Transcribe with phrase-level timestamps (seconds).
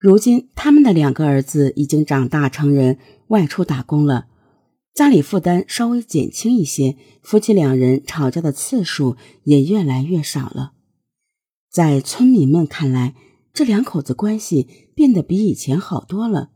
[0.00, 4.28] 如今，他们的两个儿子已经长大成人，外出打工了，
[4.94, 10.72] 家里负担稍微减轻一些，夫妻两人吵架的次数也越来越少了。
[11.70, 13.14] 在村民们看来，
[13.52, 16.48] 这两口子关系变得比以前好多了。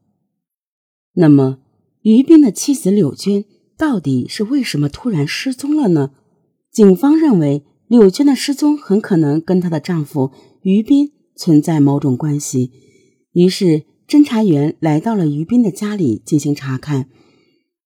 [1.12, 1.58] 那么，
[2.00, 3.44] 于斌的妻子柳娟
[3.76, 6.12] 到底是为什么突然失踪了呢？
[6.72, 10.32] 警方认为，柳娟的失踪很可能跟她的丈夫
[10.62, 12.72] 于斌存在某种关系。
[13.34, 17.08] 于是，侦查员来到了于斌的家里进行查看。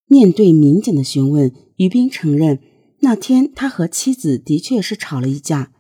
[0.07, 2.61] 面对民警的询问，于斌承认
[3.01, 5.73] 那天他和妻子的确是吵了一架，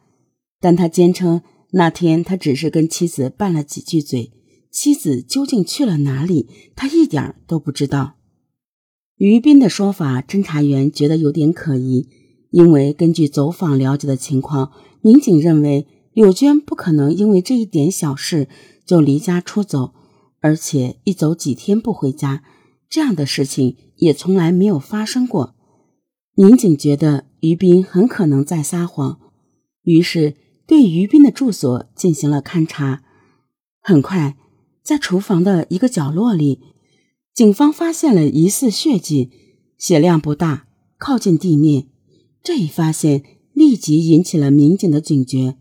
[0.58, 1.42] 但他坚称
[1.72, 4.32] 那天他只是跟妻子拌了几句嘴，
[4.70, 8.14] 妻子究竟去了哪里，他一点都不知道。
[9.16, 12.08] 于斌的说法，侦查员觉得有点可疑，
[12.50, 14.72] 因为根据走访了解的情况，
[15.02, 18.48] 民警认为柳娟不可能因为这一点小事。
[18.88, 19.92] 就离家出走，
[20.40, 22.42] 而且一走几天不回家，
[22.88, 25.54] 这样的事情也从来没有发生过。
[26.34, 29.20] 民警觉得于斌很可能在撒谎，
[29.82, 33.02] 于是对于斌的住所进行了勘查。
[33.82, 34.38] 很快，
[34.82, 36.62] 在厨房的一个角落里，
[37.34, 39.30] 警方发现了疑似血迹，
[39.76, 40.66] 血量不大，
[40.96, 41.88] 靠近地面。
[42.42, 43.22] 这一发现
[43.52, 45.58] 立即引起了民警的警觉。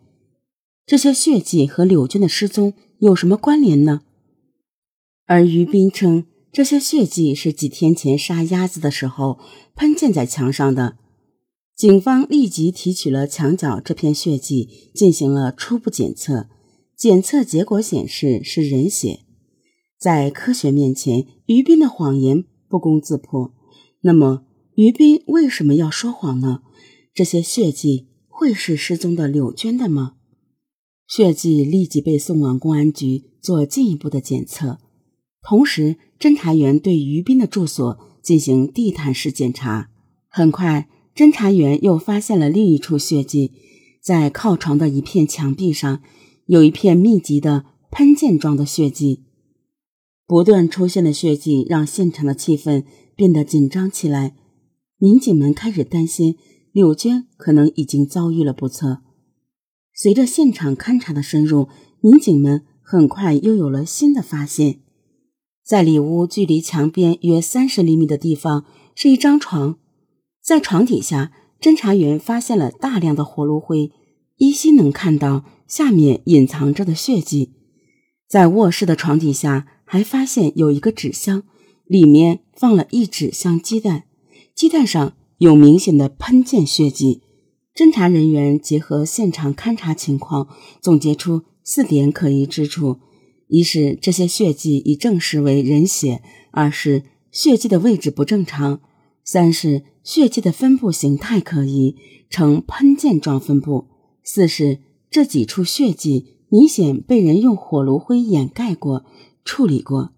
[0.85, 2.73] 这些血迹和柳娟的失踪。
[2.99, 4.01] 有什么关联呢？
[5.25, 9.39] 而于斌称，这些血迹是几天前杀鸭子的时候
[9.75, 10.97] 喷溅在墙上的。
[11.75, 16.49] 警方立即提取了墙角这片血迹，进行了初步检测，
[16.95, 19.19] 检测结果显示是人血。
[19.99, 23.53] 在科学面前，于斌的谎言不攻自破。
[24.01, 26.61] 那么，于斌为什么要说谎呢？
[27.13, 30.16] 这些血迹会是失踪的柳娟的吗？
[31.07, 34.79] 血迹立即被送往公安局做进一步的检测，
[35.41, 39.89] 同时，侦查员对于斌的住所进行地毯式检查。
[40.27, 43.53] 很快，侦查员又发现了另一处血迹，
[44.01, 46.01] 在靠床的一片墙壁上，
[46.45, 49.23] 有一片密集的喷溅状的血迹。
[50.27, 52.83] 不断出现的血迹让现场的气氛
[53.15, 54.35] 变得紧张起来，
[54.97, 56.35] 民警们开始担心
[56.73, 59.03] 柳娟可能已经遭遇了不测。
[59.97, 61.69] 随着现场勘查的深入，
[62.01, 64.79] 民警们很快又有了新的发现。
[65.65, 68.63] 在里屋距离墙边约三十厘米的地方
[68.93, 69.79] 是一张床，
[70.39, 73.91] 在床底下，侦查员发现了大量的火炉灰，
[74.37, 77.53] 依稀能看到下面隐藏着的血迹。
[78.29, 81.41] 在卧室的床底下，还发现有一个纸箱，
[81.87, 84.03] 里面放了一纸箱鸡蛋，
[84.53, 87.23] 鸡蛋上有明显的喷溅血迹。
[87.77, 90.47] 侦查人员结合现场勘查情况，
[90.81, 92.97] 总结出四点可疑之处：
[93.49, 98.79] 一是这些血迹已证实为人血；二是血迹的位置不正常；
[99.23, 101.95] 三是血迹的分布形态可疑，
[102.31, 103.85] 呈喷溅状分布；
[104.23, 104.79] 四是
[105.11, 109.05] 这几处血迹明显被人用火炉灰掩盖过、
[109.45, 110.13] 处理过。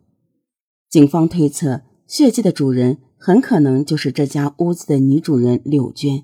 [0.90, 6.24] 警方推测，血迹的主人很可能就是这家屋子的女主人柳娟。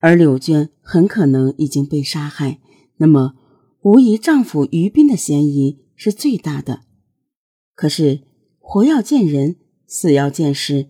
[0.00, 2.60] 而柳娟很可能已经被杀害，
[2.98, 3.34] 那么
[3.82, 6.82] 无疑丈夫于斌的嫌疑是最大的。
[7.74, 8.22] 可是
[8.58, 10.88] 活要见人，死要见尸，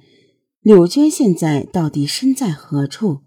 [0.60, 3.20] 柳娟现在到底身在何处？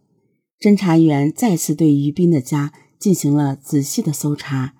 [0.60, 4.76] 侦查员再次对于斌的家进行了仔细的搜查，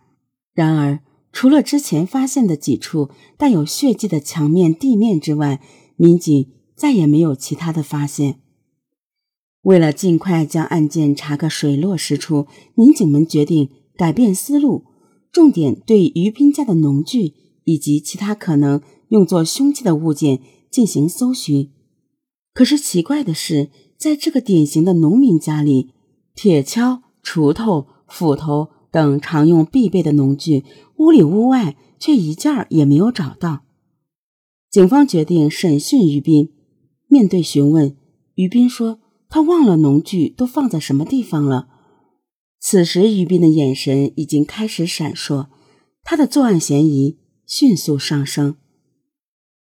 [0.54, 1.00] 然而
[1.32, 5.60] 除了之前发现的几处带有血迹的墙面、地面之外，
[5.96, 8.42] 民警再也没有其他的发现。
[9.64, 14.86] 为了尽快将案件查个水落石出，民警们决定改变思路，
[15.32, 17.34] 重点对于斌家的农具
[17.66, 21.70] 以及其他可能用作凶器的物件进行搜寻。
[22.56, 25.92] 可是奇怪的是，在这个典型的农民家里，
[26.34, 30.64] 铁锹、锄头、斧头等常用必备的农具，
[30.96, 33.62] 屋里屋外却一件儿也没有找到。
[34.72, 36.52] 警方决定审讯于斌。
[37.08, 37.96] 面对询问，
[38.34, 39.01] 于斌说。
[39.32, 41.70] 他忘了农具都放在什么地方了。
[42.60, 45.48] 此时，于斌的眼神已经开始闪烁，
[46.04, 47.18] 他的作案嫌疑
[47.48, 48.58] 迅速上升。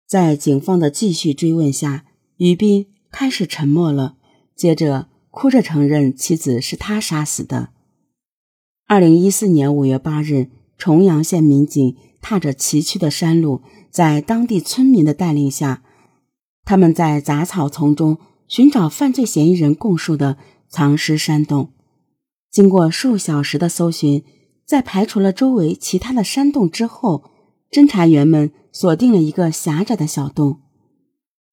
[0.07, 2.05] 在警方的继续追问下，
[2.37, 4.15] 于斌开始沉默了，
[4.55, 7.71] 接着哭着承认妻子是他杀死的。
[8.87, 13.61] 二零一四年五月八日，重阳县民警踏着崎岖的山路，
[13.91, 15.83] 在当地村民的带领下，
[16.63, 18.17] 他们在杂草丛中。
[18.47, 20.37] 寻找犯罪嫌疑人供述的
[20.69, 21.73] 藏尸山洞，
[22.49, 24.23] 经过数小时的搜寻，
[24.65, 27.23] 在排除了周围其他的山洞之后，
[27.69, 30.61] 侦查员们锁定了一个狭窄的小洞，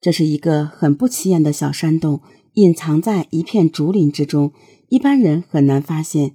[0.01, 2.21] 这是一个很不起眼的小山洞，
[2.55, 4.53] 隐藏在一片竹林之中，
[4.89, 6.35] 一般人很难发现。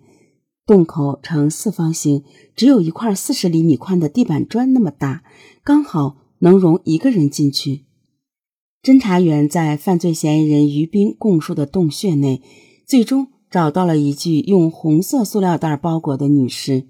[0.66, 2.24] 洞口呈四方形，
[2.56, 5.24] 只有一块四十厘米宽的地板砖那么大，
[5.64, 7.86] 刚好能容一个人进去。
[8.82, 12.42] 侦查员在犯罪嫌疑人于斌供述的洞穴内，
[12.86, 16.88] 最终找到了一具用红色塑料袋包裹的女尸。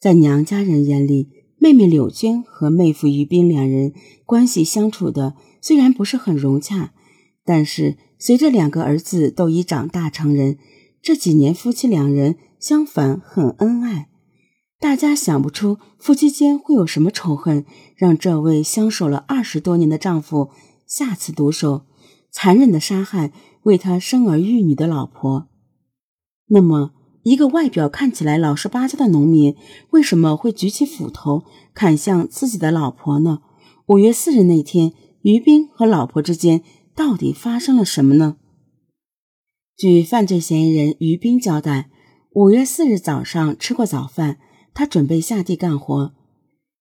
[0.00, 3.92] 在娘家人眼里，妹妹柳娟和妹夫于斌两人
[4.26, 6.92] 关系相处的虽然不是很融洽，
[7.44, 10.58] 但是随着两个儿子都已长大成人，
[11.00, 12.36] 这几年夫妻两人。
[12.58, 14.08] 相反，很恩爱。
[14.78, 17.64] 大家想不出夫妻间会有什么仇恨，
[17.96, 20.50] 让这位相守了二十多年的丈夫
[20.86, 21.86] 下此毒手，
[22.30, 23.32] 残忍的杀害
[23.62, 25.48] 为他生儿育女的老婆。
[26.48, 26.92] 那么，
[27.22, 29.56] 一个外表看起来老实巴交的农民，
[29.90, 33.40] 为什么会举起斧头砍向自己的老婆呢？
[33.86, 34.92] 五月四日那天，
[35.22, 36.62] 于斌和老婆之间
[36.94, 38.36] 到底发生了什么呢？
[39.76, 41.90] 据犯罪嫌疑人于斌交代。
[42.34, 44.38] 五月四日早上吃过早饭，
[44.72, 46.14] 他准备下地干活。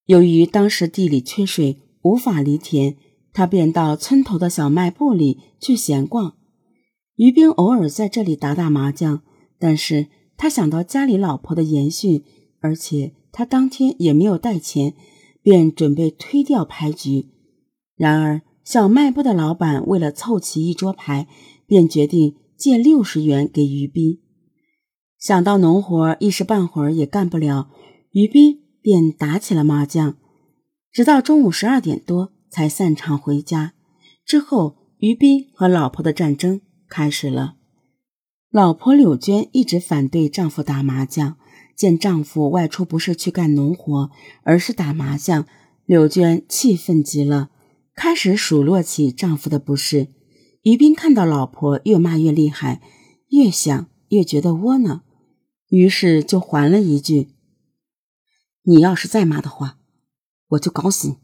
[0.05, 2.95] 由于当时地里缺水，无法犁田，
[3.33, 6.35] 他便到村头的小卖部里去闲逛。
[7.15, 9.21] 于斌偶尔在这里打打麻将，
[9.59, 10.07] 但是
[10.37, 12.23] 他想到家里老婆的言讯，
[12.59, 14.95] 而且他当天也没有带钱，
[15.43, 17.29] 便准备推掉牌局。
[17.95, 21.27] 然而，小卖部的老板为了凑齐一桌牌，
[21.67, 24.19] 便决定借六十元给于斌。
[25.19, 27.69] 想到农活一时半会儿也干不了，
[28.11, 30.17] 于斌便打起了麻将，
[30.91, 33.73] 直到中午十二点多才散场回家。
[34.23, 37.55] 之后，于斌和老婆的战争开始了。
[38.51, 41.37] 老婆柳娟一直反对丈夫打麻将，
[41.75, 44.11] 见丈夫外出不是去干农活，
[44.43, 45.47] 而是打麻将，
[45.85, 47.49] 柳娟气愤极了，
[47.95, 50.09] 开始数落起丈夫的不是。
[50.63, 52.81] 于斌看到老婆越骂越厉害，
[53.29, 55.03] 越想越觉得窝囊。
[55.69, 57.29] 于是就还了一句
[58.63, 59.77] ：“你要是再骂的话，
[60.49, 61.15] 我就搞死你。”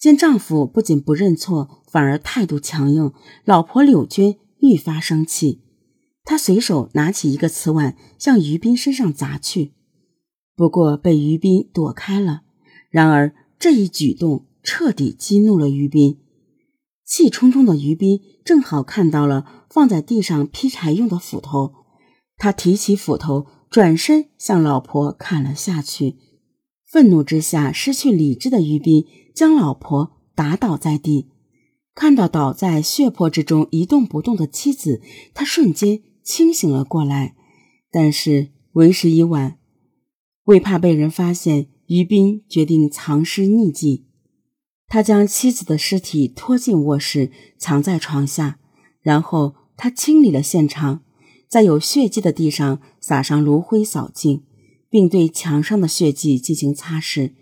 [0.00, 3.12] 见丈夫不仅不认错，反而态度强硬，
[3.44, 5.60] 老婆柳娟愈发生气。
[6.24, 9.72] 她随手拿起一个瓷碗向于斌身上砸去，
[10.56, 12.42] 不过被于斌躲开了。
[12.88, 16.18] 然而这一举动彻底激怒了于斌，
[17.04, 21.74] 气冲冲的于斌正好看到了放在地上劈柴用的斧头。
[22.38, 26.16] 他提起斧头，转身向老婆砍了下去。
[26.90, 31.28] 愤怒之下，失去理智的于斌将老婆打倒在地。
[31.94, 35.00] 看到倒在血泊之中一动不动的妻子，
[35.32, 37.36] 他瞬间清醒了过来。
[37.92, 39.58] 但是为时已晚，
[40.46, 44.06] 为怕被人发现，于斌决定藏尸匿迹。
[44.88, 48.58] 他将妻子的尸体拖进卧室，藏在床下，
[49.00, 51.02] 然后他清理了现场。
[51.48, 54.42] 在有血迹的地上撒上炉灰扫净，
[54.90, 57.32] 并对墙上的血迹进行擦拭。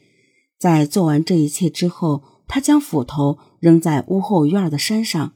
[0.59, 5.33] 在做完这一切之后，他将斧头扔在屋后院的山上。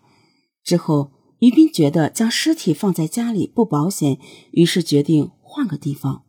[0.63, 1.11] 之后，
[1.41, 4.19] 于斌觉得将尸体放在家里不保险，
[4.53, 6.25] 于是决定换个地方。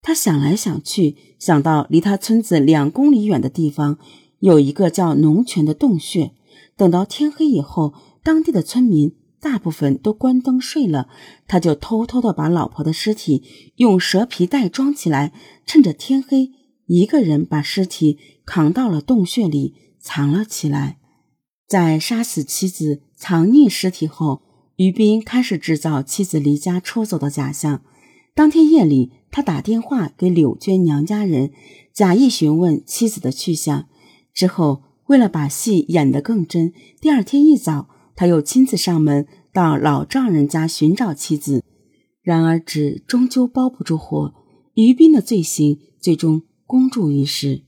[0.00, 3.98] 他想来想去，想到离他村子两公里远的地方
[4.40, 6.32] 有一个叫农泉的洞穴。
[6.76, 9.16] 等到天黑以后，当地的村民。
[9.42, 11.08] 大部分都关灯睡了，
[11.48, 13.42] 他就偷偷的把老婆的尸体
[13.74, 15.32] 用蛇皮袋装起来，
[15.66, 16.52] 趁着天黑，
[16.86, 20.98] 一个人把尸体扛到了洞穴里藏了起来。
[21.66, 24.42] 在杀死妻子、藏匿尸体后，
[24.76, 27.82] 于斌开始制造妻子离家出走的假象。
[28.36, 31.50] 当天夜里，他打电话给柳娟娘家人，
[31.92, 33.88] 假意询问妻子的去向。
[34.32, 37.88] 之后，为了把戏演得更真，第二天一早。
[38.14, 41.64] 他又亲自上门到老丈人家寻找妻子，
[42.22, 44.34] 然而纸终究包不住火，
[44.74, 47.62] 于斌的罪行最终公诸于世。